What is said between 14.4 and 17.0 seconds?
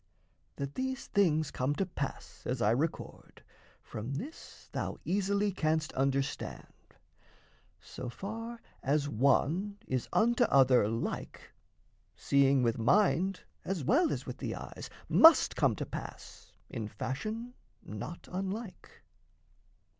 eyes Must come to pass in